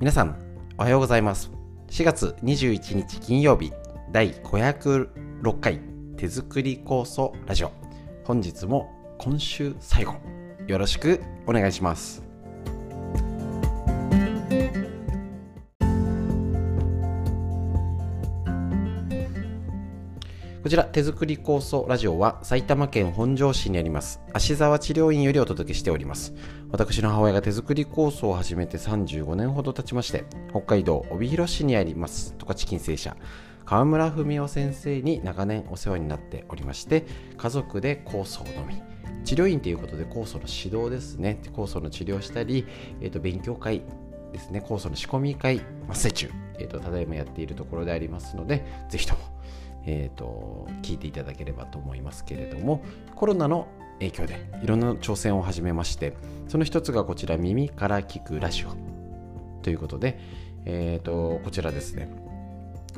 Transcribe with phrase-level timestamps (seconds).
[0.00, 0.36] 皆さん
[0.78, 1.50] おはようございます。
[1.88, 3.72] 4月21日金曜日
[4.12, 5.80] 第506回
[6.16, 7.72] 手作り酵素ラジオ。
[8.24, 10.14] 本日も今週最後
[10.68, 12.27] よろしくお願いします。
[20.68, 24.20] こちら手作り酵素ラジオは埼玉県本庄市にあります。
[24.34, 26.34] 芦沢治療院よりお届けしております。
[26.70, 32.34] 私の母親が手作り酵素を始めて35年ほど経ちまして北海道帯広市にあります。
[32.36, 33.16] 十勝金星社。
[33.64, 37.06] 川村文夫先生に長年お世話になっておりまして
[37.38, 38.82] 家族で酵素を飲み
[39.24, 41.40] 治療院ということで酵素の指導ですね。
[41.54, 42.66] 酵素の治療したり、
[43.00, 43.80] えー、と勉強会
[44.34, 44.62] ですね。
[44.62, 49.20] 酵素の仕込み会マッセ中、えーとただいまやっているところでありますのでぜひとも
[49.86, 52.82] えーと、聞いていただければと思いますけれども
[53.14, 53.68] コロナの
[54.00, 56.14] 影響でいろんな挑戦を始めまして
[56.48, 58.76] その一つがこちら耳から聞くラジオ
[59.62, 60.18] ということで、
[60.64, 62.08] えーと、こちらですね。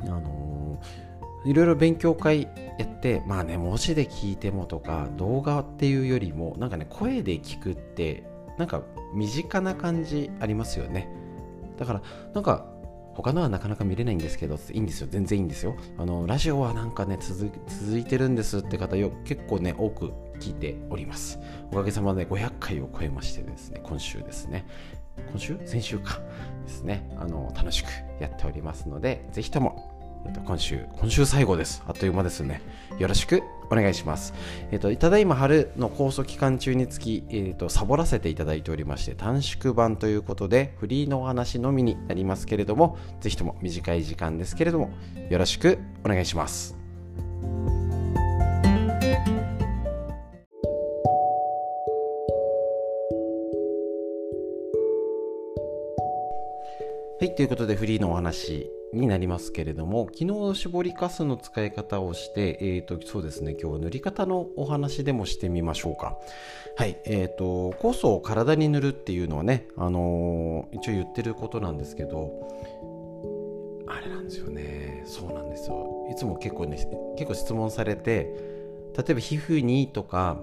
[0.02, 2.42] あのー、いろいろ勉強会
[2.78, 8.24] やってまあね文字で聞いてもとか動画っていうよりもなんかね声で聞くって
[8.56, 8.82] なんか
[9.14, 11.08] 身近な感じありますよね。
[11.76, 12.02] だから
[12.34, 12.66] なんか
[13.22, 15.08] 他のはなかなか見れないんですけど、いいんですよ。
[15.10, 15.76] 全然いいんですよ。
[15.98, 21.38] あの、ラジオはなんかね、続いてるんですって方よ、結構ね、多く聞いております。
[21.70, 24.66] おかげさまで500回を超えましてですね、今週ですね。
[25.32, 25.58] 今週？
[25.66, 26.20] 先週か。
[26.64, 27.10] ですね。
[27.18, 27.88] あの、楽しく
[28.20, 29.89] やっておりますので、ぜひとも
[30.44, 31.82] 今週、今週最後です。
[31.86, 32.60] あっという間ですね。
[32.98, 34.34] よろしくお願いします。
[34.70, 44.90] えっと、ただいま春の構想期間中につき、えっと、サボらせていただいておりまして、短縮版ということで、フリーのお話のみになりますけれども、ぜひとも短い時間ですけれども、
[45.30, 46.76] よろしくお願いします。
[57.36, 66.18] ということでフリーのお話になりますけれども、昨日絞りかすの使い方をして、え、ー、と、そうですね、今日は塗り方のお話でもしてみましょうか。
[66.76, 72.30] はい、え、ー、と、酵素を体に塗るっていうのはね、あのー、一応言ってることなんですけど、
[73.86, 76.08] あれなんですよね、そうなんですよ。
[76.10, 76.76] いつも結構ね、
[77.16, 78.34] 結構質問されて、
[78.96, 80.42] 例えば皮膚にとか、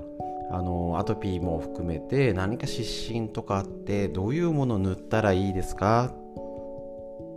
[0.50, 6.14] あのアトピーも含めて何か湿疹とかあってどういうもの塗ったらいいですか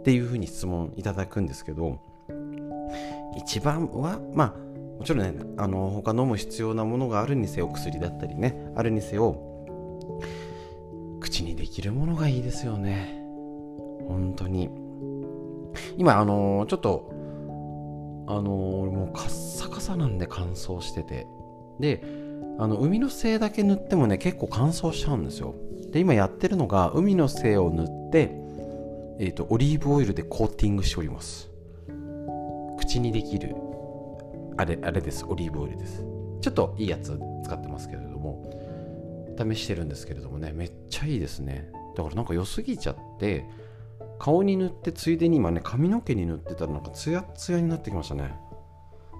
[0.00, 1.98] っていうふうに質問いただくんですけど
[3.36, 9.40] 一番はまあもちろんねあの他飲む必要なものがあるにせよ薬だったりねあるにせよ
[11.20, 13.20] 口にできるものがいいですよね。
[14.08, 14.70] 本当に。
[15.96, 17.12] 今あのちょっと
[18.26, 21.26] あのもうカッサカサなんで乾燥してて。
[21.78, 22.02] で
[22.58, 25.54] あの海の精だけ塗ってもね結構乾燥しちゃうんですよ。
[25.92, 28.36] で今やってるのが海の精を塗って
[29.22, 31.50] えーと、オリーブオイルでコーティングしております。
[32.78, 33.54] 口にできる
[34.56, 35.26] あれあれです。
[35.26, 36.02] オリーブオイルです。
[36.40, 38.50] ちょっといいやつ使ってますけれども。
[39.38, 40.52] 試してるんですけれどもね。
[40.54, 41.70] めっちゃいいですね。
[41.96, 43.44] だからなんか良すぎちゃって
[44.18, 48.34] 顔に塗ってついでに今ね髪の毛に塗ってたらなんかツヤツヤになってきましたね。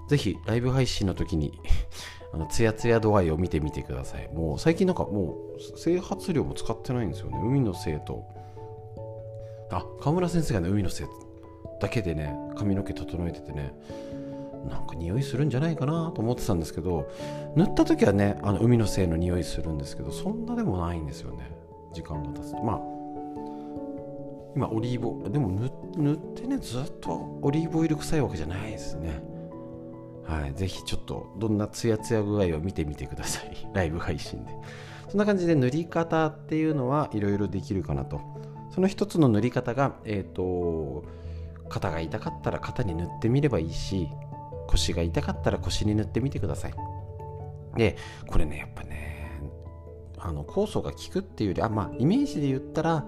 [0.08, 1.52] ぜひライブ配信の時に
[2.32, 4.30] あのツヤツヤ度合いを見てみてください。
[4.32, 7.38] もう最近なんかもう整髪料も使ってないんですよね。
[7.44, 8.39] 海のせいと
[9.70, 11.06] あ河村先生がね海のせい
[11.80, 13.72] だけでね髪の毛整えててね
[14.68, 17.10] なんか匂いするんじゃないかなと思ってたんですけど
[17.56, 21.50] 塗った時はねあの海のせいの匂いするんですけどそんなでもないんですよね
[21.92, 22.62] 時間が経つと。
[22.62, 22.80] まあ
[24.54, 25.48] 今オリーブでも
[25.96, 29.22] 塗ってねずっとオリーブオイル臭いわけじゃないですね。
[30.24, 33.56] はいぜひちょっとどんなツヤツヤ具合を見てみてください。
[33.72, 34.52] ライブ配信で。
[35.08, 38.20] そんな感じで塗り方っていうのはいろいろできるかなと。
[38.70, 41.04] その一つの塗り方が、えっ、ー、と、
[41.68, 44.08] 肩が痛かったら肩に塗ってみればいいし、
[44.66, 46.74] 腰が痛かったら腰に塗ってみてください。
[47.76, 49.40] で、これね、やっぱね、
[50.18, 53.06] あの、酵素が効くっていうより、あ、まあ、イメージで言ったら、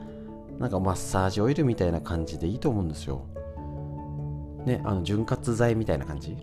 [0.59, 3.27] なんかマッサージオイルみたいな感じでいいと思うんですよ。
[4.65, 6.37] ね、あの、潤滑剤みたいな感じ。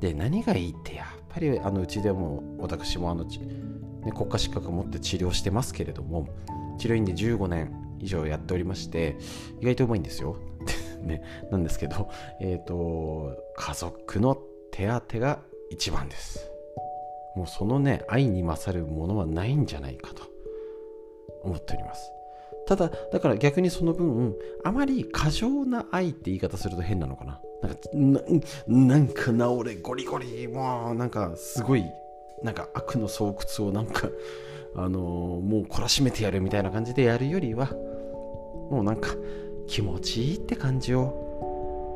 [0.00, 6.28] で、何がいいって、やっぱり、あの、うちでも、私も、あの、ね、国家資格を持って治療してますけれども、
[6.78, 9.16] 治療院で15年以上やっておりまして、
[9.60, 10.36] 意外とうまいんですよ。
[11.02, 12.08] ね、なんですけど、
[12.40, 14.36] えっ、ー、と、家族の
[14.72, 15.40] 手当が
[15.70, 16.50] 一番です。
[17.36, 20.24] もうそのね、愛に勝るものはないんじゃないかと
[21.42, 22.10] 思っております。
[22.66, 24.34] ただ、だから逆にその分、
[24.64, 27.40] あまり過剰な愛って言い方すると変なのかな。
[27.62, 28.24] なんか、
[28.66, 31.84] なんか治れ、ゴリゴリ、もうなんかすごい、
[32.42, 34.08] なんか悪の巣窟をなんか、
[34.76, 37.70] あのー、もう懲らしめてやるみたいな感じでやるよりは、
[38.70, 39.10] もうなんか
[39.66, 41.26] 気持ちいいって感じよ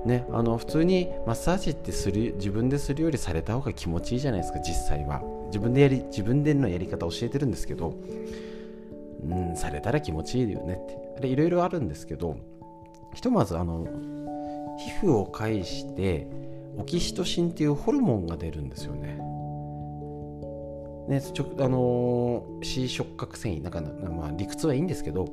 [0.05, 5.23] ね、あの普通にマッサージってする自分でするよりされた方が気持ちいいじゃないですか実際は。
[5.47, 7.95] 自分でやり自分でのやり方教えてるんですけど。
[9.25, 10.99] うんされたら気持ちいいよねって。
[11.19, 12.37] あれいろいろあるんですけど
[13.15, 13.87] ひとまずあの
[14.79, 16.27] 皮膚を介して
[16.77, 19.19] オキシトシンっていうホルモンが出るんですよね。
[21.09, 25.27] ねちょあのー、C 触覚繊維なんか、まあ、理屈はいいんですけど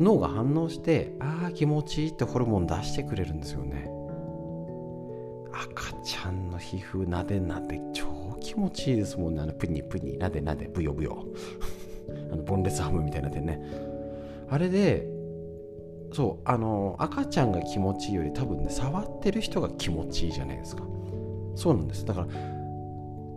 [0.00, 3.90] 脳が反応してああ気持ちいいってホルモン出してくれるんですよね。
[5.52, 8.06] 赤ちゃんの皮膚なでなで超
[8.40, 9.42] 気持ちいいですもんね。
[9.42, 11.26] あのプニプニなでなでブヨブヨ。
[12.32, 13.62] あのボンレスハムみたいなでね。
[14.48, 15.06] あれで
[16.12, 20.82] そうあの赤ちゃんが気持ちいいより多分ね触ってる人が気持ちいいじゃないですか。
[21.54, 22.04] そうなんです。
[22.06, 22.26] だから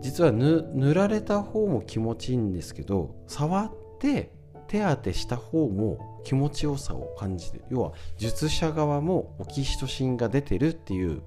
[0.00, 4.33] 実は塗られた方も気持ちいいんですけど触って
[4.68, 11.22] 手当てした方も気持ちよさを感じて要は術者側もオキシトシンが出てるっていう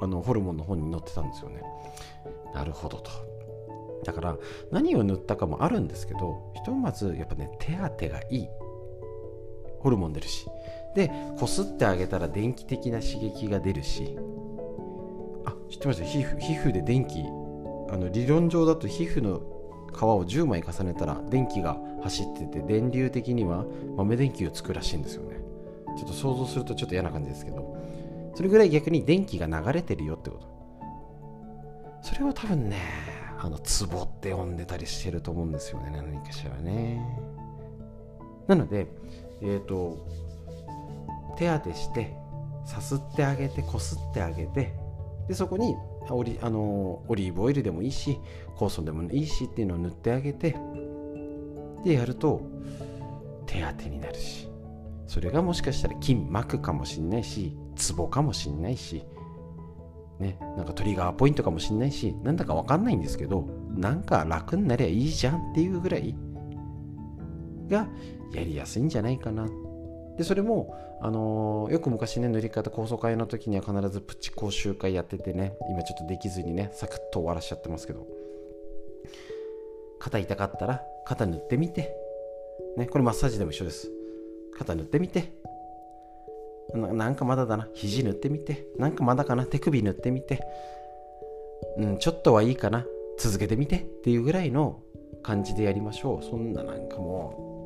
[0.00, 1.62] あのホルモンの本に載ってたんですよね。
[2.54, 3.10] なるほどと。
[4.04, 4.36] だから
[4.70, 8.48] 何を塗ったかもあるんですけどひとまずやっぱね手当てがいい
[9.80, 10.46] ホルモン出るし
[10.94, 14.16] でこすってあげたら電気的な刺激が出るし
[15.44, 16.04] あ知ってました？
[16.04, 17.20] 皮膚皮膚で電気
[17.90, 19.42] あの理論上だと皮膚の
[19.92, 23.64] 皮を10枚重ねたら電気が走ってて電流的には
[23.96, 25.40] 豆電球を作るらしいんですよね。
[25.96, 27.76] ちょっと想像するとちょっと嫌な感じですけど。
[28.38, 30.46] それぐらい逆に電気が流れてるよってこと。
[32.02, 32.76] それを多分ね
[33.36, 35.90] あのツボって呼んでたりしてると思うんですよね。
[35.90, 37.04] 何かしらね。
[38.46, 38.86] なので
[39.42, 40.06] えっ、ー、と
[41.36, 42.14] 手当てして
[42.64, 44.72] さすってあげてこすってあげて
[45.26, 45.74] でそこに
[46.14, 48.18] オリあのオリーブオイルでもいいし
[48.56, 50.56] 酵素でもいいしっていうのを塗ってあげて
[51.84, 52.42] でやると
[53.46, 54.48] 手当てになるし。
[55.08, 59.02] それがもしかしたら筋膜かもしんないしツボかもしんないし
[60.20, 66.14] ねなんかトリガーポイントかもしんないしなんだかわかんないんですけどなんか楽になりゃいいじゃんっていうぐらい
[67.68, 67.88] が
[68.34, 69.46] やりやすいんじゃないかな。
[70.18, 78.06] でそれも、あのー、よく昔ね塗り方高層会の時には必ずプチ講習会やっててね今ちょっとできずにねサクッと終わらしちゃってますけど。
[80.00, 81.94] 肩痛かったら肩塗ってみて。
[82.76, 83.90] ねこれマッサージでも一緒です。
[84.56, 85.32] 肩塗ってみて。
[86.74, 87.68] なんかまだだな。
[87.74, 88.66] 肘塗ってみて。
[88.76, 89.44] なんかまだかな。
[89.44, 90.40] 手首塗ってみて。
[91.78, 92.84] うんちょっとはいいかな。
[93.18, 94.80] 続けてみてっていうぐらいの
[95.22, 96.24] 感じでやりましょう。
[96.24, 97.57] そんななんかもう。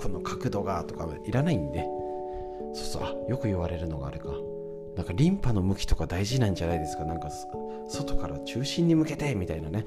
[0.00, 1.84] この角度がとかいらないんで。
[2.72, 4.28] そうそうあよく言われるのがあれか。
[4.96, 7.04] なんかリンパの向きとか大事なんじゃないですか。
[7.04, 7.28] なんか
[7.88, 9.84] 外から中心に向けてみたいなね。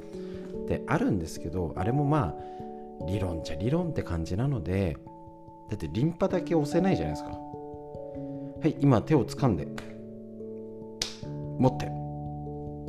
[0.67, 4.97] であるんですけどあれもまあ理論じゃ理論って感じなので
[5.69, 7.31] だってリンパだけ押せないじゃないですか。
[7.31, 9.67] はい今手を掴んで
[11.59, 11.87] 持って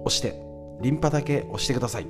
[0.04, 0.40] 押して
[0.80, 2.06] リンパだけ押してください。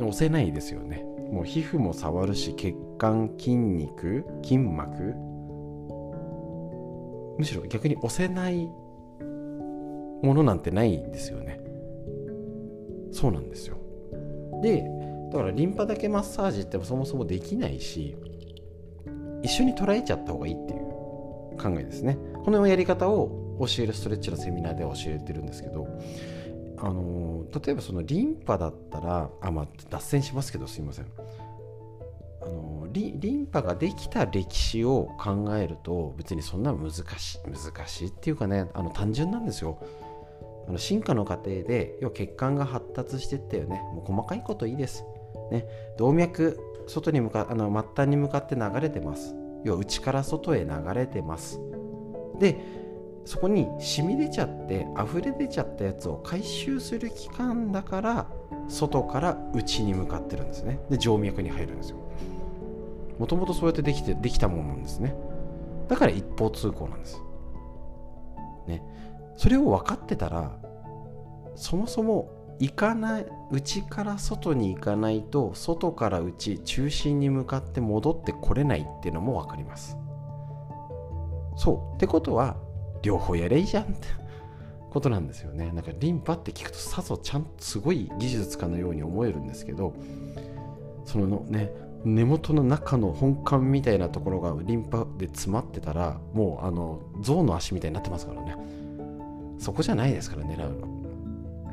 [0.00, 1.04] 押せないですよね。
[1.30, 5.14] もう皮膚も触るし血管筋肉筋膜。
[7.38, 8.66] むしろ逆に押せない
[10.22, 11.60] ものなんてないんですよね。
[13.12, 13.76] そうなんですよ。
[14.62, 14.84] で
[15.32, 18.16] だからリンパだけマッサージってそもそもできないし
[19.42, 20.80] 一緒に捉えちゃった方がいいっていう
[21.56, 22.18] 考えですね。
[22.44, 25.86] このやり方を教えるストレッチのセミナーでは教えてるんですけど
[26.82, 31.06] あの例えばそのリンパだったらあまあ脱線しますけどすいません。
[32.42, 39.78] あのリンパができた歴史を考えると別にそんな難しい難しいっていうかねあの単純なんですよ。
[40.68, 43.80] あの進化の過程で要は血管が発達してったよね。
[43.94, 45.04] もう細かいこといいです、
[45.50, 45.66] ね、
[45.98, 49.34] 動脈外に向かあの末端に向かって流れてます。
[49.64, 51.60] 要は内から外へ流れてます。
[52.38, 52.79] で
[53.30, 58.26] そこに染み出ちゃって溢れ出ちゃったやつを回収する器官だから
[58.66, 60.80] 外から内に向かってるんですね。
[60.90, 61.98] で静脈に入るんですよ。
[63.20, 65.14] もともとそうやってできてできたものなんですね。
[65.86, 67.20] だから一方通行なんです。
[68.66, 68.82] ね。
[69.36, 70.50] それを分かってたら
[71.54, 79.96] そもそも行かない内から外に行かないと外から内中心に向かって戻ってこれないっていうのも分かります。
[81.54, 81.94] そう。
[81.94, 82.56] ってことは
[83.02, 84.08] 両方やれいいじゃんって
[84.90, 85.70] ことなんですよね。
[85.72, 89.94] なんかリンパって聞くとさぞちゃんとすごい技術家のように思えるんですけど
[91.04, 91.72] そのね
[92.04, 98.56] 根元の中の本幹みたいなところがリンパで詰まってたらもうあの象の足みたいになってますからね。
[99.58, 101.00] そこじゃないですから狙うの。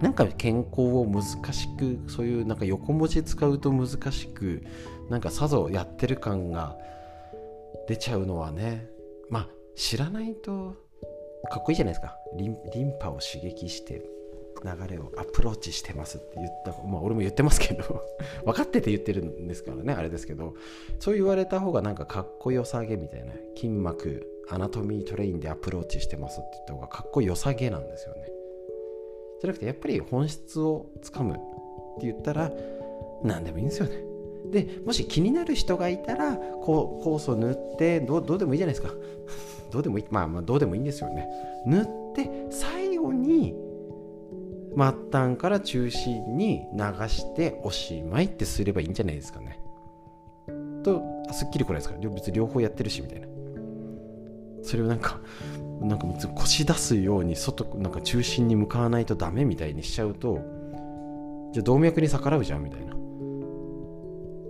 [0.01, 4.63] なんか健康を難しくそういうなんか横文字使うと難しく
[5.09, 6.77] なんかさぞやってる感が
[7.87, 8.87] 出ちゃうのはね
[9.29, 10.75] まあ知らないと
[11.49, 12.17] かっこいいじゃないですか。
[12.35, 14.01] リンリンパを刺激して
[14.63, 18.03] 流れをアプローチしてますって言ったまあ俺も言ってますけど
[18.45, 20.55] 分かってて言ってるんですからねあれですけど
[20.99, 28.31] そう言われた方がなんかかっこよさげみたいな筋膜アナトミートレインでアプローチしてますって言った方がかっこよさげなんですよね。
[29.41, 31.41] じゃなくてやっぱり本質をつかむって
[32.01, 32.51] 言ったら
[33.23, 34.03] 何でもいいんですよね。
[34.51, 38.93] でもし気になる人がいたらこう酵素塗ってどうでもいいじゃないですか。
[39.77, 41.27] どうでもいいまあまあどうでもいいんですよね。
[41.67, 43.53] 塗って最後に
[44.75, 49.59] 末端から中心に流しておしまいってすればいいんじゃないですかね。
[50.83, 53.27] とすっきりこないですか別に両方やってるしみたいな。
[54.63, 55.19] それをなんか
[55.79, 60.39] なんか腰出すように外なんか中心に向かわないとダメみたいにしちゃうと
[61.53, 62.95] じゃあ動脈に逆らうじゃんみたいな。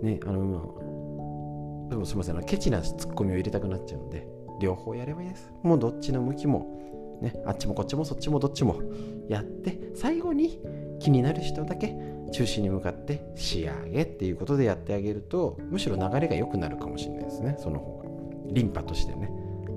[0.02, 2.42] ねあのでもすみません。
[2.44, 4.37] ケチなツッコミを入れたくなっちゃうんで。
[4.60, 5.50] 両方やればいいです。
[5.62, 8.80] もうどっちの向きもねあっちもこっちもそっちもどっちも
[9.28, 10.60] やって最後に
[11.00, 11.96] 気になる人だけ
[12.32, 17.56] 中心に向かって仕上げっていうことでやってあげるとむしろ流れが良くなるかもしれないですね。
[17.58, 18.08] その方が。
[18.52, 19.30] リンパとしてね。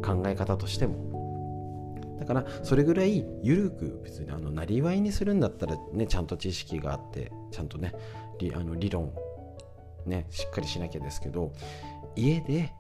[0.04, 1.12] 考え方としても。
[2.22, 7.94] だからそれぐらい緩く別にあのなりわいにするんだったらねちゃんと知識があってちゃんとね
[8.54, 9.12] あの理論
[10.06, 11.52] ねしっかりしなきゃですけど
[12.16, 12.74] 家で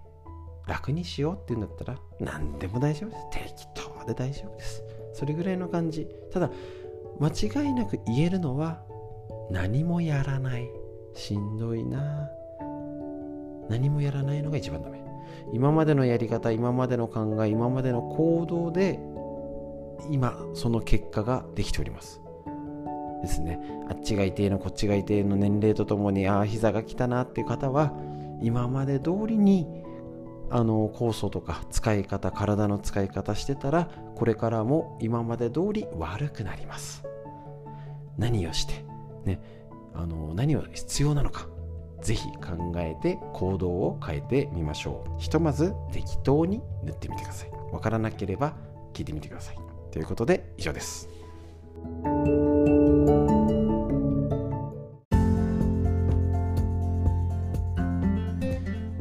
[0.67, 3.25] 楽にしようっていうんだったら何でも大丈夫です。
[3.31, 4.83] 適当で大丈夫です。
[5.13, 6.07] それぐらいの感じ。
[6.31, 6.49] ただ
[7.19, 8.81] 間違いなく言えるのは
[9.49, 10.69] 何もやらない。
[11.13, 12.29] しんどいな。
[13.69, 15.01] 何もやらないのが一番ダメ。
[15.53, 18.99] 今までのやり方今までの考え今までの行動で
[20.09, 22.21] 今その結果ができております。
[23.21, 23.59] ですね。
[23.89, 27.93] あっちがいてのこっちがいての年齢とともにああ膝が来たなっていう方は
[28.41, 29.80] 今まで通りに
[30.51, 37.03] あの酵素とか使い方体の使い方してたらこれからも今まで通り悪くなります。
[38.17, 38.85] 何をして
[39.25, 39.41] ね
[39.95, 41.47] あの何を必要なのか
[42.01, 45.21] ぜひ考えて行動を変えてみましょう。
[45.21, 47.51] ひとまず適当に塗ってみてください。
[47.71, 48.53] わからなければ
[48.93, 49.57] 聞いてみてください。
[49.91, 51.07] ということで以上です。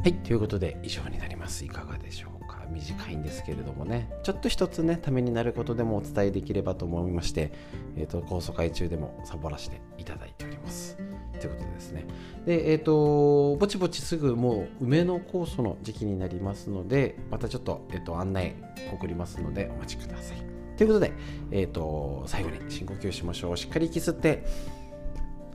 [0.03, 1.63] はい、ということで以上になります。
[1.63, 2.65] いかがでしょうか？
[2.71, 7.51] 短いんですけれどもね、ちょっと一つね、ためになることでもお伝えできればと思いまして、
[7.95, 10.97] えっ、ー、と、高速会中でもサボらせていただいております。
[11.39, 12.05] ということでですね。
[12.47, 18.55] で、えっ、ー、と、ぼちぼちすぐもう梅の酵素の時期になりますので、またちょっと、えっ、ー、と、案内
[18.91, 20.37] 送りますのでお待ちください。
[20.77, 21.13] ということで、
[21.51, 23.57] えっ、と、最後に深呼吸しましょう。
[23.57, 24.43] しっかり息吸って、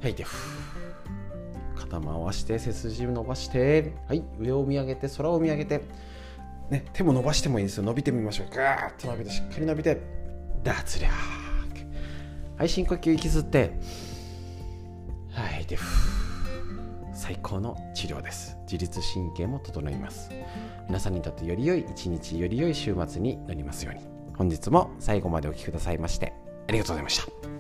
[0.03, 0.86] 吐いて、ふー
[2.00, 5.83] 回して背筋を伸ばしてはい上を見上げて空を見上げて、
[6.71, 7.85] ね、手も伸ばしてもいいですよ。
[7.85, 8.47] 伸びてみましょう。
[8.55, 10.00] ガーッと伸びてしっかり伸びて
[10.62, 11.12] 脱力。
[12.59, 13.73] はい深呼吸息吸って。
[15.31, 15.79] はいで
[17.12, 18.57] 最高の治療です。
[18.71, 20.31] 自律神経も整います。
[20.87, 24.00] 皆さんにとってより良い一日より良い週末になりますように。
[24.37, 26.33] 本日も最後までお聴きくださいまして
[26.69, 27.55] ありがとうございました。